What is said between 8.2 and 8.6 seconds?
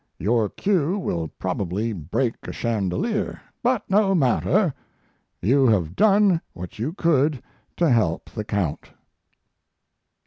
the